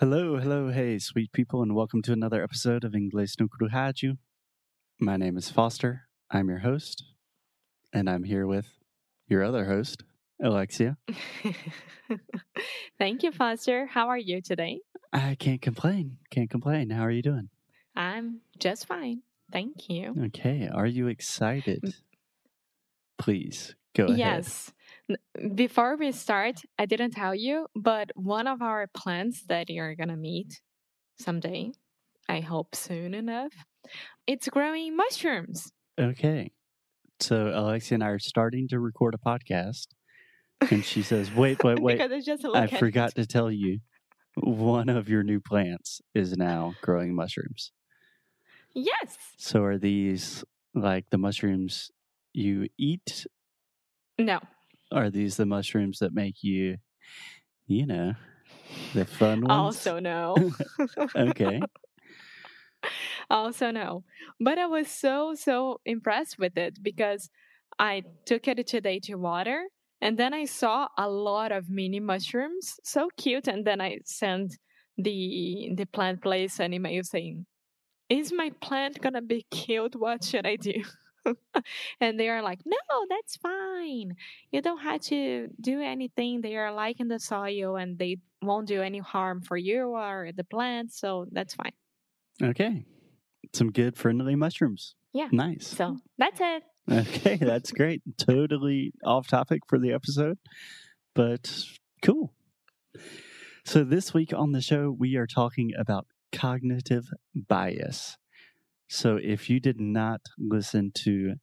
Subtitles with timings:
[0.00, 4.16] Hello, hello, hey, sweet people, and welcome to another episode of Inglês no Rádio.
[5.00, 6.02] My name is Foster.
[6.30, 7.02] I'm your host,
[7.92, 8.68] and I'm here with
[9.26, 10.04] your other host,
[10.40, 10.98] Alexia.
[13.00, 13.86] Thank you, Foster.
[13.86, 14.82] How are you today?
[15.12, 16.18] I can't complain.
[16.30, 16.90] Can't complain.
[16.90, 17.48] How are you doing?
[17.96, 19.22] I'm just fine.
[19.50, 20.14] Thank you.
[20.26, 20.68] Okay.
[20.72, 21.92] Are you excited?
[23.18, 24.18] Please go ahead.
[24.18, 24.72] Yes.
[25.54, 30.08] Before we start, I didn't tell you, but one of our plants that you're going
[30.10, 30.60] to meet
[31.18, 31.72] someday,
[32.28, 33.52] I hope soon enough,
[34.26, 35.72] it's growing mushrooms.
[35.98, 36.52] Okay.
[37.20, 39.88] So Alexia and I are starting to record a podcast,
[40.70, 41.98] and she says, "Wait, wait, wait!
[41.98, 43.14] because I just I forgot it.
[43.16, 43.80] to tell you,
[44.36, 47.72] one of your new plants is now growing mushrooms.
[48.74, 49.16] Yes.
[49.36, 50.44] So are these
[50.74, 51.90] like the mushrooms
[52.32, 53.26] you eat?
[54.18, 54.40] No.
[54.92, 56.78] Are these the mushrooms that make you,
[57.66, 58.14] you know,
[58.94, 59.50] the fun ones?
[59.50, 60.34] Also, no.
[61.16, 61.60] okay.
[63.30, 64.04] also no
[64.40, 67.30] but i was so so impressed with it because
[67.78, 69.64] i took it today to water
[70.00, 74.56] and then i saw a lot of mini mushrooms so cute and then i sent
[74.96, 77.44] the the plant place an email saying
[78.08, 80.82] is my plant gonna be killed what should i do
[82.00, 82.76] and they are like no
[83.08, 84.14] that's fine
[84.50, 88.68] you don't have to do anything they are like in the soil and they won't
[88.68, 91.72] do any harm for you or the plant so that's fine
[92.42, 92.84] Okay.
[93.52, 94.94] Some good friendly mushrooms.
[95.12, 95.28] Yeah.
[95.32, 95.66] Nice.
[95.66, 96.62] So that's it.
[96.90, 98.02] Okay, that's great.
[98.18, 100.38] totally off topic for the episode,
[101.14, 101.64] but
[102.02, 102.32] cool.
[103.64, 108.16] So, this week on the show, we are talking about cognitive bias.
[108.90, 111.34] So, if you did not listen to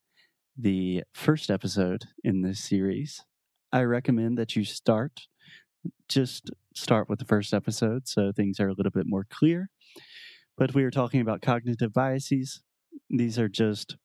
[0.57, 3.21] the first episode in this series,
[3.71, 5.21] I recommend that you start,
[6.09, 9.69] just start with the first episode so things are a little bit more clear.
[10.57, 12.63] But we are talking about cognitive biases.
[13.11, 13.95] These are just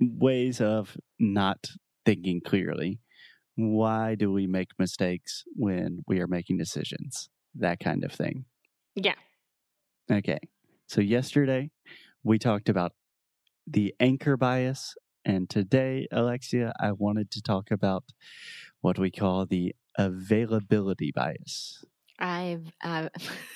[0.00, 1.66] ways of not
[2.06, 2.98] thinking clearly.
[3.56, 7.28] Why do we make mistakes when we are making decisions?
[7.56, 8.46] That kind of thing.
[8.94, 9.16] Yeah.
[10.10, 10.38] Okay.
[10.86, 11.70] So, yesterday
[12.28, 12.92] we talked about
[13.66, 14.94] the anchor bias.
[15.24, 18.04] And today, Alexia, I wanted to talk about
[18.82, 21.84] what we call the availability bias.
[22.18, 23.08] I've uh,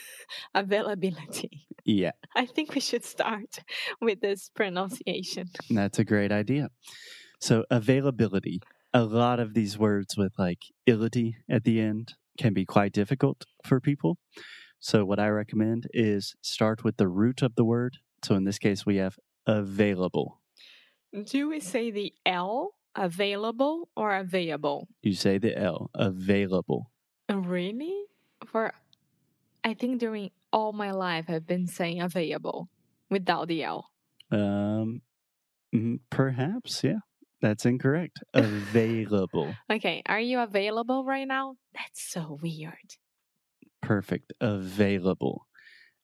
[0.55, 1.67] availability.
[1.85, 3.59] Yeah, I think we should start
[4.01, 5.51] with this pronunciation.
[5.69, 6.69] that's a great idea.
[7.41, 8.61] So, availability,
[8.95, 13.47] a lot of these words with like ility at the end can be quite difficult
[13.67, 14.19] for people.
[14.79, 17.97] So, what I recommend is start with the root of the word.
[18.25, 20.41] So, in this case, we have available.
[21.27, 24.89] Do we say the L available or available?
[25.03, 26.91] You say the L, available.
[27.31, 28.05] Really?
[28.47, 28.73] For
[29.65, 32.69] I think during all my life I've been saying available
[33.11, 33.91] without the L.
[34.31, 35.03] Um,
[35.75, 37.01] mm, perhaps, yeah,
[37.41, 38.23] that's incorrect.
[38.35, 39.55] Available.
[39.71, 41.57] Okay, are you available right now?
[41.75, 42.97] That's so weird.
[43.83, 44.33] Perfect.
[44.41, 45.47] Available.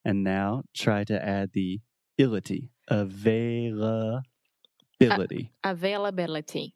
[0.05, 1.81] And now try to add the
[2.19, 2.71] ility.
[2.89, 4.23] Availability.
[5.65, 6.75] Availability.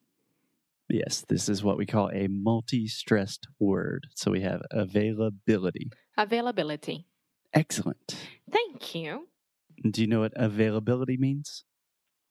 [0.88, 4.06] yes, this is what we call a multi stressed word.
[4.14, 5.90] So we have availability.
[6.18, 7.06] Availability.
[7.54, 8.14] Excellent.
[8.50, 9.28] Thank you.
[9.90, 11.64] Do you know what availability means?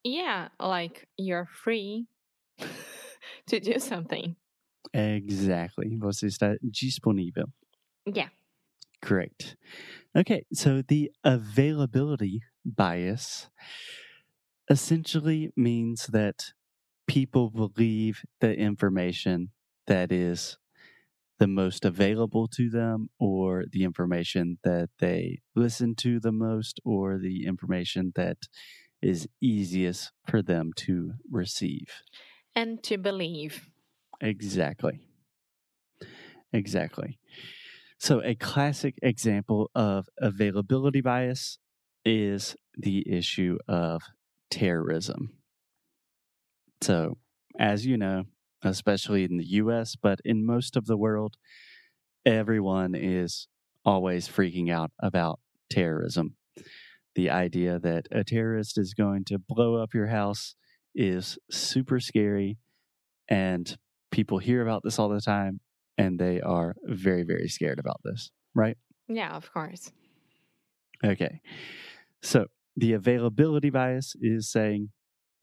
[0.03, 2.07] Yeah, like you're free
[3.47, 4.35] to do something.
[4.93, 5.97] Exactly.
[5.99, 7.51] Você está disponível.
[8.05, 8.29] Yeah.
[9.01, 9.55] Correct.
[10.15, 13.49] Okay, so the availability bias
[14.69, 16.53] essentially means that
[17.07, 19.51] people believe the information
[19.87, 20.57] that is
[21.39, 27.17] the most available to them, or the information that they listen to the most, or
[27.17, 28.37] the information that
[29.01, 32.03] is easiest for them to receive.
[32.55, 33.71] And to believe.
[34.21, 34.99] Exactly.
[36.53, 37.17] Exactly.
[37.97, 41.57] So, a classic example of availability bias
[42.05, 44.01] is the issue of
[44.49, 45.31] terrorism.
[46.81, 47.17] So,
[47.59, 48.23] as you know,
[48.63, 51.35] especially in the US, but in most of the world,
[52.25, 53.47] everyone is
[53.85, 55.39] always freaking out about
[55.69, 56.35] terrorism.
[57.15, 60.55] The idea that a terrorist is going to blow up your house
[60.95, 62.57] is super scary,
[63.29, 63.77] and
[64.11, 65.59] people hear about this all the time,
[65.97, 68.77] and they are very, very scared about this, right?
[69.07, 69.91] Yeah, of course.
[71.03, 71.41] Okay.
[72.21, 74.89] So the availability bias is saying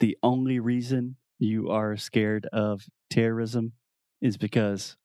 [0.00, 3.72] the only reason you are scared of terrorism
[4.20, 4.96] is because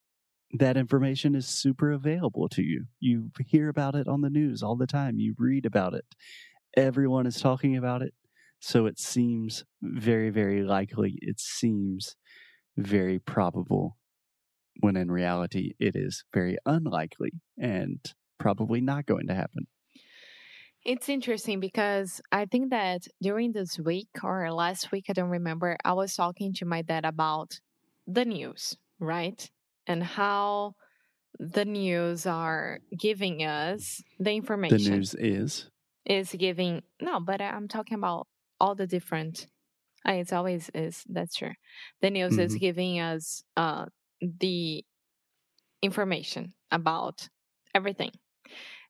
[0.52, 2.86] that information is super available to you.
[3.00, 6.06] You hear about it on the news all the time, you read about it.
[6.78, 8.14] Everyone is talking about it.
[8.60, 11.18] So it seems very, very likely.
[11.22, 12.16] It seems
[12.78, 13.98] very probable
[14.80, 18.00] when in reality it is very unlikely and
[18.40, 19.68] probably not going to happen.
[20.86, 25.78] It's interesting because I think that during this week or last week, I don't remember,
[25.86, 27.60] I was talking to my dad about
[28.06, 29.50] the news, right?
[29.88, 30.76] And how
[31.40, 34.70] the news are giving us the information.
[34.70, 35.70] The news is
[36.06, 38.28] is giving no, but I'm talking about
[38.60, 39.48] all the different.
[40.08, 41.54] Uh, it's always is that's true.
[42.02, 42.58] The news is Mhm.
[42.58, 43.88] giving us uh
[44.22, 44.86] the
[45.82, 47.30] information about
[47.76, 48.12] everything.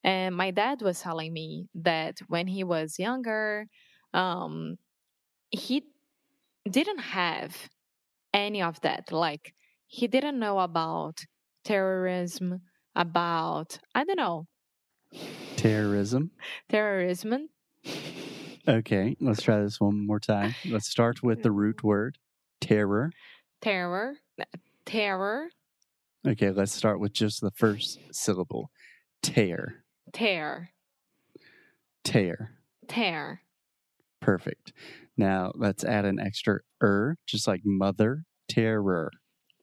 [0.04, 3.68] And my dad was telling me that when he was younger,
[4.14, 4.78] um,
[5.52, 5.86] he
[6.70, 7.70] didn't have
[8.34, 9.12] any of that.
[9.12, 9.54] Like,
[9.88, 11.26] he didn't know about
[11.64, 12.62] terrorism,
[12.96, 14.48] about, I don't know,
[15.56, 16.32] terrorism.
[16.70, 17.50] terrorism.
[18.68, 20.56] Okay, let's try this one more time.
[20.70, 22.18] Let's start with the root word
[22.62, 23.12] terror.
[23.62, 24.16] Terror,
[24.86, 25.50] terror,
[26.26, 28.72] Okay, let's start with just the first syllable
[29.22, 29.83] tear.
[30.12, 30.72] Tear,
[32.04, 32.52] Tear.
[32.88, 33.42] tear.
[34.22, 34.74] Perfect.
[35.18, 39.12] Now let's add an extra er, just like mother, terror.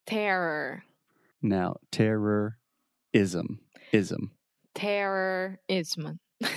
[0.06, 0.84] Terror,
[1.42, 3.60] Now, terrorism.
[3.92, 4.30] Ism.
[4.74, 6.18] terrorism.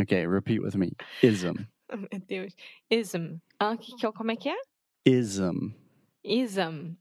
[0.00, 0.90] Okay, repeat with me.
[1.22, 1.68] Ism.
[1.88, 2.52] Meu Deus.
[2.90, 3.40] Ism.
[3.60, 4.56] Ah, que, que, como é que é?
[5.06, 5.72] Ism.
[6.24, 6.96] Ism.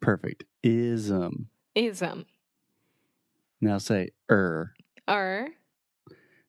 [0.00, 0.42] Perfect.
[0.64, 1.46] Ism.
[1.76, 2.24] Ism.
[3.60, 4.74] Now say er.
[5.08, 5.48] Er.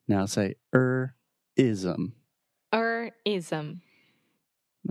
[0.08, 1.16] Now say er
[1.56, 2.14] ism.
[2.74, 3.82] Er ism.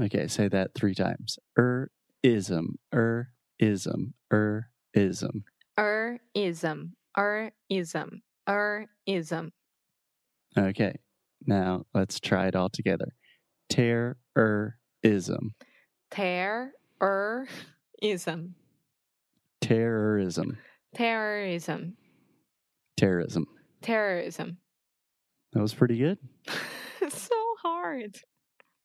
[0.00, 1.38] Okay, say that three times.
[1.58, 1.90] Er
[2.22, 2.78] ism.
[2.92, 4.14] Er ism.
[4.32, 5.44] Er ism.
[5.78, 6.92] Er ism.
[7.16, 8.22] Er ism.
[8.48, 9.52] Er ism.
[10.58, 10.96] Okay.
[11.46, 13.14] Now let's try it all together.
[13.68, 15.54] Terrorism.
[16.10, 16.72] Ter.
[17.02, 17.46] Er
[18.02, 18.54] ism.
[19.60, 20.58] Terrorism.
[20.94, 21.96] Terrorism.
[22.96, 23.46] Terrorism.
[23.82, 24.58] Terrorism.
[25.52, 26.18] That was pretty good.
[27.08, 28.16] so hard.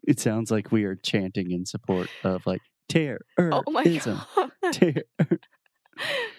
[0.03, 3.21] It sounds like we are chanting in support of like terrorism.
[3.37, 4.51] Oh my god.
[4.71, 5.03] Terror.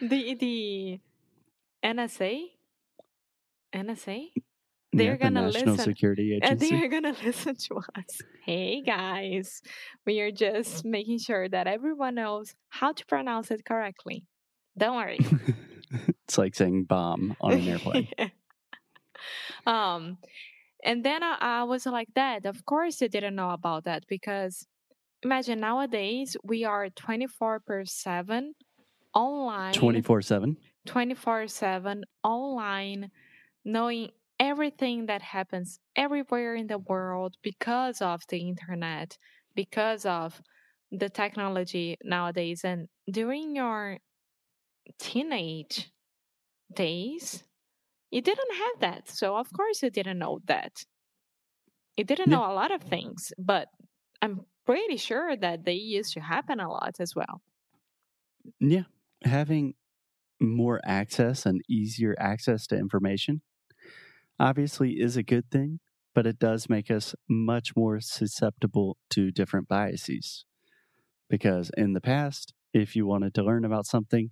[0.00, 1.00] the the
[1.84, 2.44] NSA.
[3.74, 4.26] NSA.
[4.92, 5.92] They're the gonna National listen.
[5.92, 8.20] Security And they're gonna listen to us.
[8.44, 9.62] Hey guys,
[10.04, 14.26] we are just making sure that everyone knows how to pronounce it correctly.
[14.76, 15.18] Don't worry.
[16.32, 18.08] It's like saying bomb on an airplane.
[19.66, 20.16] um,
[20.82, 22.46] and then I, I was like, that.
[22.46, 24.66] Of course, you didn't know about that because
[25.22, 28.54] imagine nowadays we are twenty four per seven
[29.14, 29.74] online.
[29.74, 30.56] 24 7.
[30.86, 33.10] 24 7 online,
[33.62, 34.08] knowing
[34.40, 39.18] everything that happens everywhere in the world because of the internet,
[39.54, 40.40] because of
[40.90, 42.64] the technology nowadays.
[42.64, 43.98] And during your
[44.98, 45.91] teenage
[46.74, 47.44] days,
[48.10, 49.08] you didn't have that.
[49.08, 50.84] So, of course, you didn't know that.
[51.96, 52.36] You didn't Yeah.
[52.36, 53.68] know a lot of things, but
[54.20, 57.42] I'm pretty sure that they used to happen a lot as well.
[58.60, 58.84] Yeah.
[59.24, 59.74] Having
[60.40, 63.42] more access and easier access to information
[64.40, 65.80] obviously is a good thing,
[66.14, 70.44] but it does make us much more susceptible to different biases.
[71.28, 74.30] Because in the past, if you wanted to learn about something,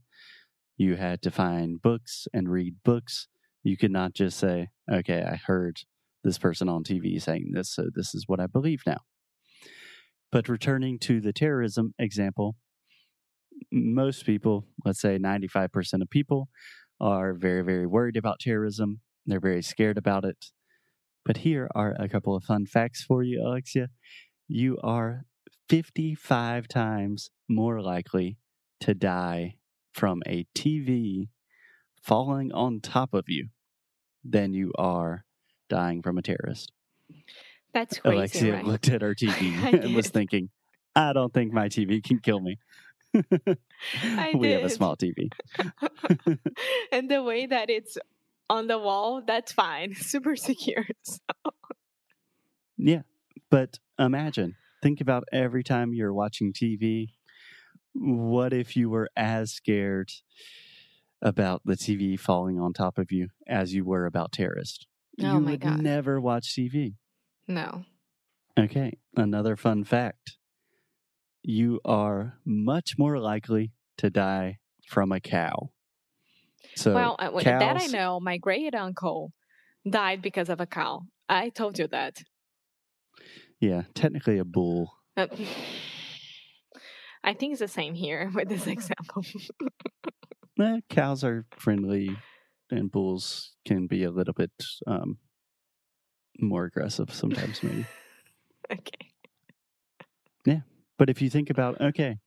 [0.81, 3.29] you had to find books and read books.
[3.63, 5.81] You could not just say, okay, I heard
[6.25, 9.01] this person on TV saying this, so this is what I believe now.
[10.33, 12.57] But returning to the terrorism example,
[13.71, 16.49] most people, let's say 95% of people,
[16.99, 19.01] are very, very worried about terrorism.
[19.27, 20.47] They're very scared about it.
[21.27, 23.89] But here are a couple of fun facts for you, Alexia.
[24.49, 25.27] You are
[25.69, 28.39] 55 times more likely
[28.81, 29.57] to die
[29.93, 31.29] from a TV
[32.03, 33.49] falling on top of you
[34.25, 35.25] than you are
[35.69, 36.73] dying from a terrorist.
[37.73, 38.17] That's crazy.
[38.17, 38.65] Alexia right?
[38.65, 39.43] looked at her TV
[39.85, 40.51] and was thinking,
[40.95, 42.59] I don't think my TV can kill me.
[44.03, 45.31] I we have a small TV.
[46.93, 47.99] and the way that it's
[48.49, 49.95] on the wall, that's fine.
[49.95, 50.85] Super secure.
[51.03, 51.19] So-
[52.77, 53.03] Yeah.
[53.51, 57.09] But imagine, think about every time you're watching TV.
[57.95, 60.11] What if you were as scared
[61.23, 64.87] about the TV falling on top of you as you were about terrorists?
[65.21, 65.81] Oh you my would God.
[65.83, 66.95] never watch TV.
[67.47, 67.85] No.
[68.59, 68.99] Okay.
[69.17, 70.37] Another fun fact
[71.43, 75.71] you are much more likely to die from a cow.
[76.77, 78.21] So well, uh, w- that I know.
[78.21, 79.33] My great uncle
[79.89, 81.03] died because of a cow.
[81.29, 82.23] I told you that.
[83.59, 84.93] yeah, technically a bull.
[85.17, 85.27] Uh,
[87.23, 89.25] I think it's the same here with this example.
[90.61, 92.15] Eh, cows are friendly,
[92.71, 94.51] and bulls can be a little bit
[94.87, 95.17] um,
[96.39, 97.87] more aggressive sometimes, maybe.
[98.71, 99.13] okay.
[100.45, 100.61] Yeah.
[100.99, 102.19] But if you think about, okay,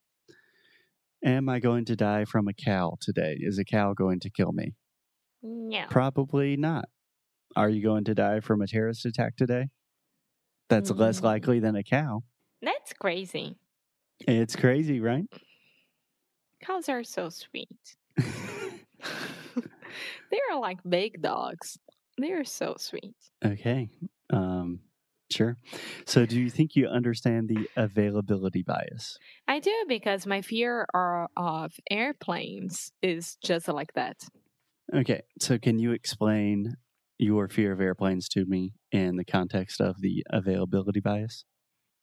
[1.24, 3.38] am I going to die from a cow today?
[3.40, 4.74] Is a cow going to kill me?
[5.44, 5.86] Yeah.
[5.92, 6.86] Probably not.
[7.56, 9.68] Are you going to die from a terrorist attack today?
[10.70, 11.24] That's less Mm.
[11.24, 12.22] likely than a cow.
[12.64, 13.58] That's crazy.
[14.22, 15.26] It's crazy, right?
[16.62, 17.96] Cows are so sweet.
[20.32, 21.78] They're like big dogs.
[22.18, 23.16] They're so sweet.
[23.44, 23.90] okay.
[24.32, 24.80] Um,
[25.32, 25.58] sure.
[26.06, 29.18] So, do you think you understand the availability bias?
[29.48, 34.18] I do because my fear are of airplanes is just like that.
[34.94, 35.22] Okay.
[35.40, 36.76] So, can you explain
[37.18, 41.46] your fear of airplanes to me in the context of the availability bias?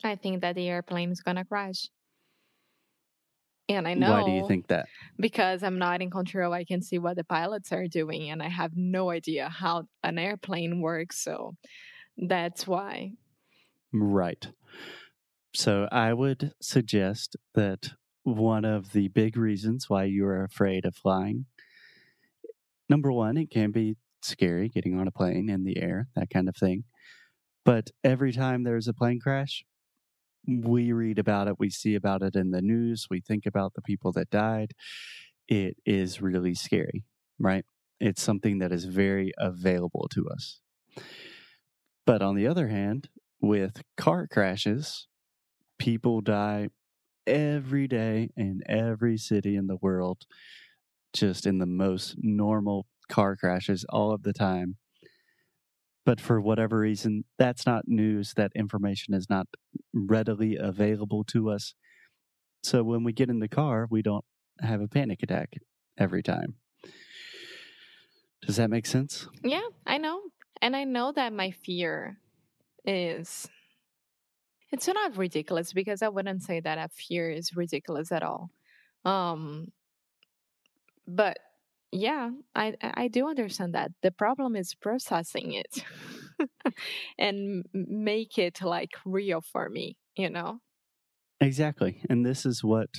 [0.03, 1.89] I think that the airplane is gonna crash.
[3.71, 4.87] And I know Why do you think that?
[5.19, 8.49] because I'm not in control, I can see what the pilots are doing, and I
[8.49, 11.23] have no idea how an airplane works.
[11.23, 11.55] So
[12.17, 13.13] that's why.
[13.93, 14.45] Right.
[15.55, 17.91] So I would suggest that
[18.25, 21.47] one of the big reasons why you are afraid of flying,
[22.89, 26.49] number one, it can be scary getting on a plane in the air, that kind
[26.49, 26.85] of thing.
[27.65, 29.65] But every time there's a plane crash,
[30.51, 33.83] we read about it, we see about it in the news, we think about the
[33.83, 34.73] people that died.
[35.49, 37.05] It is really scary,
[37.39, 37.65] right?
[38.01, 40.61] It's something that is very available to us.
[42.07, 43.09] But on the other hand,
[43.41, 45.07] with car crashes,
[45.79, 46.69] people die
[47.27, 50.27] every day in every city in the world,
[51.13, 54.77] just in the most normal car crashes all of the time.
[56.11, 58.35] But for whatever reason, that's not news.
[58.35, 59.47] That information is not
[59.95, 61.75] readily available to us.
[62.65, 64.25] So when we get in the car, we don't
[64.61, 65.53] have a panic attack
[65.97, 66.57] every time.
[68.45, 69.29] Does that make sense?
[69.45, 70.21] Yeah, I know.
[70.61, 72.19] And I know that my fear
[72.85, 73.49] is
[74.73, 78.51] it's not ridiculous because I wouldn't say that a fear is ridiculous at all.
[79.05, 79.71] Um
[81.07, 81.39] but
[81.93, 83.93] yeah, I I do understand that.
[84.03, 85.85] The problem is processing it
[87.19, 90.61] and make it like real for me, you know?
[91.41, 92.03] Exactly.
[92.09, 92.91] And this is what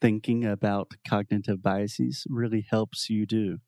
[0.00, 3.58] thinking about cognitive biases really helps you do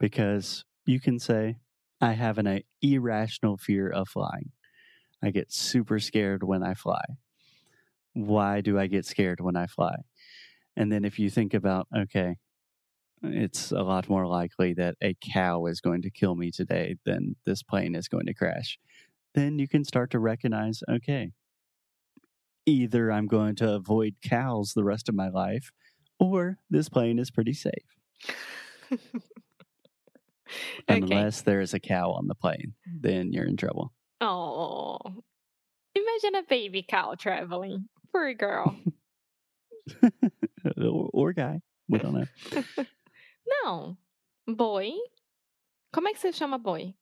[0.00, 1.58] because you can say,
[2.00, 4.52] I have an uh, irrational fear of flying.
[5.22, 7.02] I get super scared when I fly.
[8.14, 9.96] Why do I get scared when I fly?
[10.76, 12.36] And then if you think about, okay,
[13.22, 17.36] it's a lot more likely that a cow is going to kill me today than
[17.44, 18.78] this plane is going to crash.
[19.34, 21.32] Then you can start to recognize, okay,
[22.64, 25.70] either I'm going to avoid cows the rest of my life,
[26.18, 27.72] or this plane is pretty safe,
[28.92, 29.00] okay.
[30.88, 32.74] unless there is a cow on the plane.
[32.86, 33.92] Then you're in trouble.
[34.20, 34.98] Oh.
[35.94, 37.88] Imagine a baby cow traveling.
[38.12, 38.76] Poor girl.
[40.02, 41.60] or, or guy.
[41.88, 42.62] We don't know.
[43.46, 43.96] Não.
[44.46, 44.92] Boi.
[45.92, 46.94] Como é que você chama boi?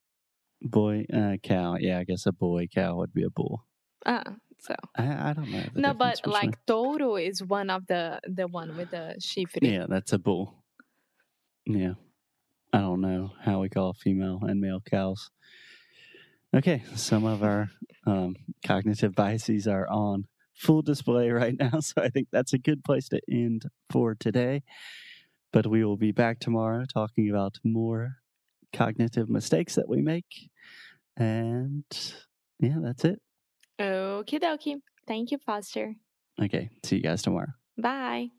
[0.63, 1.77] Boy, uh, cow.
[1.79, 3.61] Yeah, I guess a boy cow would be a bull.
[4.07, 4.23] Ah,
[4.59, 4.75] so.
[4.97, 5.63] I, I don't know.
[5.75, 9.59] No, but between- like touro is one of the the one with the chifre.
[9.63, 10.63] Yeah, that's a bull.
[11.67, 11.95] Yeah.
[12.73, 15.31] I don't know how we call female and male cows.
[16.55, 17.69] Okay, some of our
[18.07, 18.37] um,
[18.67, 23.09] cognitive biases are on full display right now, so I think that's a good place
[23.11, 24.63] to end for today.
[25.55, 28.17] But we will be back tomorrow talking about more
[28.73, 30.51] cognitive mistakes that we make.
[31.17, 31.85] And
[32.59, 33.21] yeah, that's it.
[33.81, 34.81] Okie dokie.
[35.07, 35.95] Thank you, Foster.
[36.43, 37.53] Okay, see you guys tomorrow.
[37.79, 38.31] Bye.